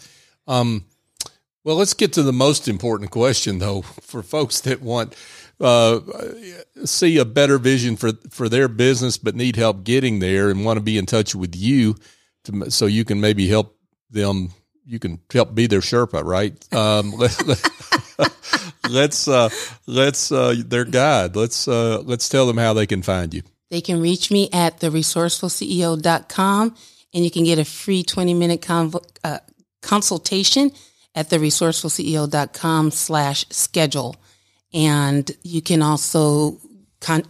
[0.48, 0.86] Um,
[1.66, 5.14] well, let's get to the most important question, though, for folks that want
[5.60, 6.00] uh,
[6.86, 10.78] see a better vision for for their business, but need help getting there and want
[10.78, 11.98] to be in touch with you,
[12.46, 13.77] to, so you can maybe help
[14.10, 14.52] them
[14.88, 16.54] you can help be their Sherpa, right?
[16.74, 17.12] Um,
[18.90, 19.50] let, us uh,
[19.86, 21.36] let's uh, their guide.
[21.36, 23.42] Let's uh, let's tell them how they can find you.
[23.70, 26.76] They can reach me at theresourcefulceo.com
[27.14, 29.40] and you can get a free 20 minute uh,
[29.82, 30.72] consultation
[31.14, 34.16] at theresourcefulceo.com slash schedule.
[34.74, 36.60] And you can also
[37.02, 37.26] con-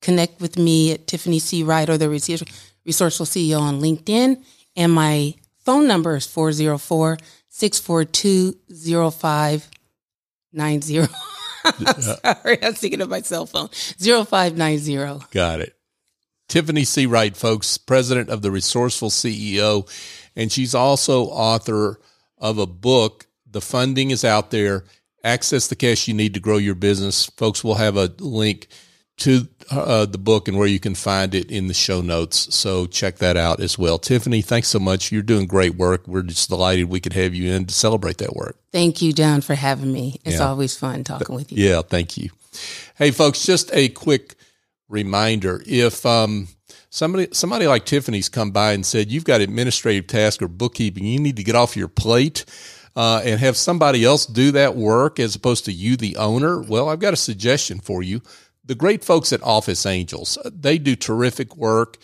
[0.00, 1.64] connect with me at Tiffany C.
[1.64, 4.44] Wright or the Resourceful CEO on LinkedIn.
[4.76, 5.34] And my
[5.64, 10.94] phone number is 404 642 0590.
[12.00, 13.68] Sorry, I was thinking of my cell phone.
[13.68, 15.26] 0590.
[15.30, 15.76] Got it.
[16.48, 17.06] Tiffany C.
[17.06, 19.88] Wright, folks, president of the Resourceful CEO.
[20.34, 22.00] And she's also author
[22.38, 23.26] of a book.
[23.48, 24.84] The funding is out there.
[25.22, 27.26] Access the cash you need to grow your business.
[27.36, 28.66] Folks, we'll have a link
[29.18, 32.54] to uh, the book and where you can find it in the show notes.
[32.54, 33.98] So check that out as well.
[33.98, 35.12] Tiffany, thanks so much.
[35.12, 36.06] You're doing great work.
[36.08, 38.56] We're just delighted we could have you in to celebrate that work.
[38.72, 40.20] Thank you, John, for having me.
[40.24, 40.48] It's yeah.
[40.48, 41.64] always fun talking with you.
[41.64, 42.30] Yeah, thank you.
[42.96, 44.34] Hey, folks, just a quick
[44.88, 45.62] reminder.
[45.64, 46.48] If um,
[46.90, 51.20] somebody somebody like Tiffany's come by and said you've got administrative tasks or bookkeeping, you
[51.20, 52.44] need to get off your plate.
[52.96, 56.60] Uh, and have somebody else do that work as opposed to you, the owner.
[56.60, 58.20] Well, I've got a suggestion for you
[58.70, 61.98] the great folks at Office Angels, they do terrific work.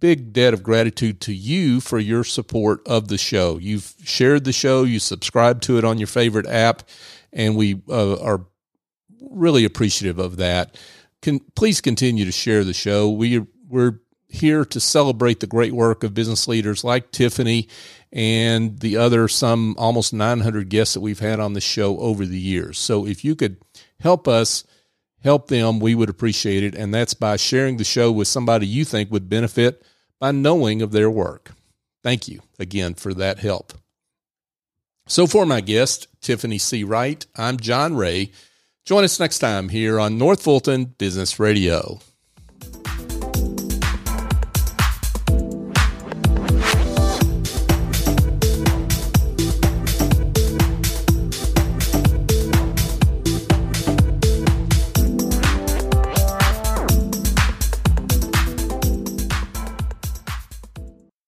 [0.00, 3.58] big debt of gratitude to you for your support of the show.
[3.58, 6.82] You've shared the show, you subscribe to it on your favorite app,
[7.32, 8.46] and we uh, are
[9.20, 10.76] really appreciative of that.
[11.20, 13.10] Can please continue to share the show.
[13.10, 17.68] We we're here to celebrate the great work of business leaders like Tiffany
[18.12, 22.38] and the other some almost 900 guests that we've had on the show over the
[22.38, 22.78] years.
[22.78, 23.56] So if you could
[24.00, 24.64] help us
[25.28, 26.74] help them, we would appreciate it.
[26.74, 29.82] And that's by sharing the show with somebody you think would benefit
[30.18, 31.52] by knowing of their work.
[32.02, 33.74] Thank you again for that help.
[35.06, 36.82] So, for my guest, Tiffany C.
[36.82, 38.32] Wright, I'm John Ray.
[38.86, 42.00] Join us next time here on North Fulton Business Radio.